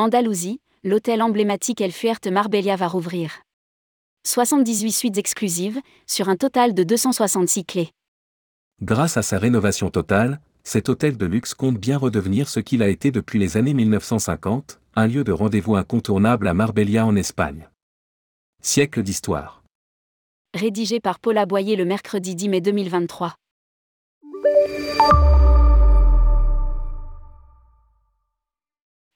[0.00, 3.42] Andalousie, l'hôtel emblématique El Fuerte Marbella va rouvrir.
[4.26, 7.90] 78 suites exclusives, sur un total de 266 clés.
[8.80, 12.88] Grâce à sa rénovation totale, cet hôtel de luxe compte bien redevenir ce qu'il a
[12.88, 17.68] été depuis les années 1950, un lieu de rendez-vous incontournable à Marbella en Espagne.
[18.62, 19.62] Siècle d'histoire.
[20.54, 23.34] Rédigé par Paula Boyer le mercredi 10 mai 2023.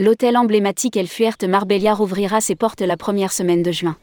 [0.00, 3.96] L'hôtel emblématique El Fuerte Marbella rouvrira ses portes la première semaine de juin.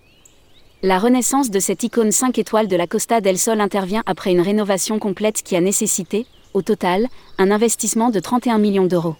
[0.83, 4.41] La renaissance de cette icône 5 étoiles de la Costa del Sol intervient après une
[4.41, 9.15] rénovation complète qui a nécessité, au total, un investissement de 31 millions d'euros.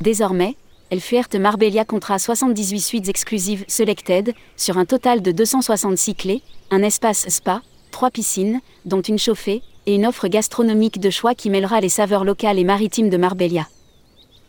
[0.00, 0.56] Désormais,
[0.88, 6.82] El Fuerte Marbella comptera 78 suites exclusives Selected, sur un total de 266 clés, un
[6.82, 11.82] espace spa, trois piscines, dont une chauffée, et une offre gastronomique de choix qui mêlera
[11.82, 13.68] les saveurs locales et maritimes de Marbella.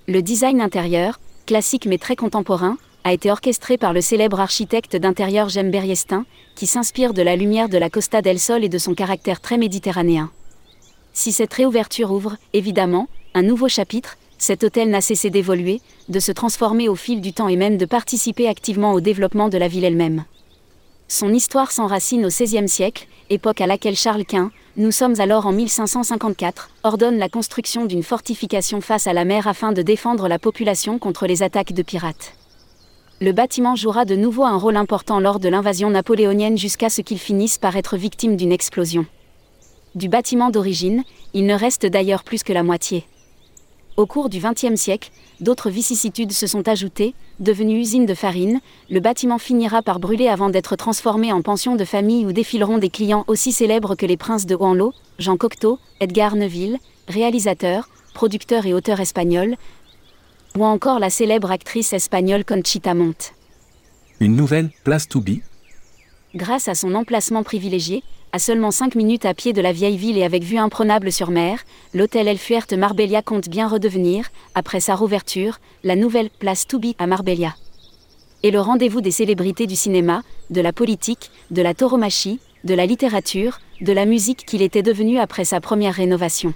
[0.08, 5.50] Le design intérieur, classique mais très contemporain, a été orchestré par le célèbre architecte d'intérieur
[5.50, 8.94] Jem Berriestin, qui s'inspire de la lumière de la Costa del Sol et de son
[8.94, 10.32] caractère très méditerranéen.
[11.12, 16.32] Si cette réouverture ouvre, évidemment, un nouveau chapitre, cet hôtel n'a cessé d'évoluer, de se
[16.32, 19.86] transformer au fil du temps et même de participer activement au développement de la ville
[19.86, 20.26] elle-même.
[21.16, 25.52] Son histoire s'enracine au XVIe siècle, époque à laquelle Charles Quint, nous sommes alors en
[25.52, 30.98] 1554, ordonne la construction d'une fortification face à la mer afin de défendre la population
[30.98, 32.34] contre les attaques de pirates.
[33.22, 37.20] Le bâtiment jouera de nouveau un rôle important lors de l'invasion napoléonienne jusqu'à ce qu'il
[37.20, 39.06] finisse par être victime d'une explosion.
[39.94, 41.04] Du bâtiment d'origine,
[41.36, 43.06] il ne reste d'ailleurs plus que la moitié.
[43.96, 49.00] Au cours du XXe siècle, d'autres vicissitudes se sont ajoutées, devenu usine de farine, le
[49.00, 53.24] bâtiment finira par brûler avant d'être transformé en pension de famille où défileront des clients
[53.28, 59.00] aussi célèbres que les princes de Hohenlohe, Jean Cocteau, Edgar Neville, réalisateur, producteur et auteur
[59.00, 59.58] espagnol,
[60.58, 63.36] ou encore la célèbre actrice espagnole Conchita Montt.
[64.20, 65.42] Une nouvelle place to be?
[66.34, 70.18] Grâce à son emplacement privilégié, à seulement 5 minutes à pied de la vieille ville
[70.18, 71.60] et avec vue imprenable sur mer,
[71.94, 76.96] l'hôtel El Fuerte Marbella compte bien redevenir, après sa rouverture, la nouvelle place to be
[76.98, 77.56] à Marbella.
[78.42, 82.88] Et le rendez-vous des célébrités du cinéma, de la politique, de la tauromachie, de la
[82.88, 86.56] littérature, de la musique qu'il était devenu après sa première rénovation.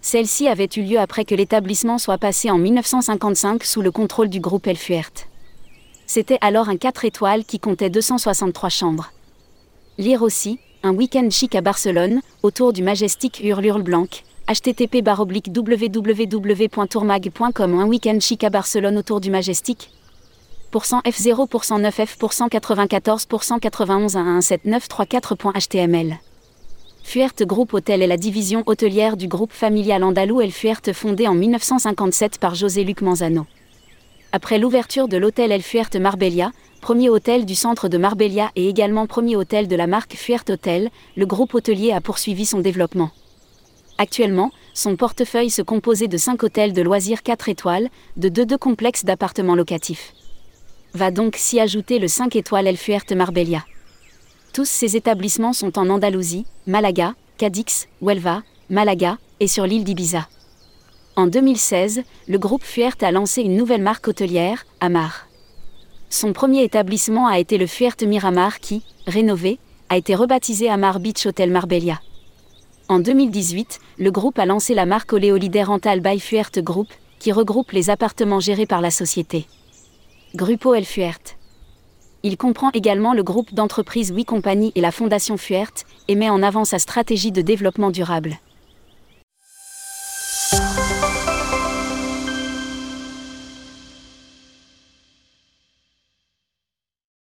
[0.00, 4.38] Celle-ci avait eu lieu après que l'établissement soit passé en 1955 sous le contrôle du
[4.38, 5.26] groupe El Fuerte.
[6.06, 9.10] C'était alors un 4 étoiles qui comptait 263 chambres.
[9.98, 14.06] Lire aussi, un week-end chic à Barcelone, autour du Majestic Hurlure Blanc,
[14.46, 15.02] http
[15.48, 19.90] www.tourmag.com Un week-end chic à Barcelone autour du Majestic
[20.70, 26.18] Pourcent F0%, 9F%, 94%, 91 17934.html
[27.02, 30.42] Fuerte Group Hôtel est la division hôtelière du groupe familial andalou.
[30.42, 33.46] El Fuerte fondé en 1957 par José-Luc Manzano.
[34.36, 36.50] Après l'ouverture de l'hôtel El Fuerte Marbella,
[36.80, 40.90] premier hôtel du centre de Marbella et également premier hôtel de la marque Fuerte Hotel,
[41.16, 43.12] le groupe hôtelier a poursuivi son développement.
[43.96, 48.58] Actuellement, son portefeuille se composait de 5 hôtels de loisirs 4 étoiles, de 2 deux
[48.58, 50.14] complexes d'appartements locatifs.
[50.94, 53.64] Va donc s'y ajouter le 5 étoiles El Fuerte Marbella.
[54.52, 60.26] Tous ces établissements sont en Andalousie, Malaga, Cadix, Huelva, Malaga et sur l'île d'Ibiza.
[61.16, 65.28] En 2016, le groupe Fuerte a lancé une nouvelle marque hôtelière, Amar.
[66.10, 69.60] Son premier établissement a été le Fuerte Miramar qui, rénové,
[69.90, 72.00] a été rebaptisé Amar Beach Hotel Marbella.
[72.88, 76.88] En 2018, le groupe a lancé la marque Oleolide Rental by Fuerte Group,
[77.20, 79.46] qui regroupe les appartements gérés par la société.
[80.34, 81.36] Grupo El Fuerte.
[82.24, 86.42] Il comprend également le groupe d'entreprises Oui Compagnie et la Fondation Fuerte, et met en
[86.42, 88.36] avant sa stratégie de développement durable.